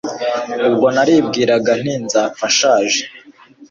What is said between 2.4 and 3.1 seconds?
nshaje